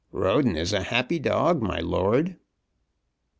[0.11, 2.35] "Roden is a happy dog, my lord."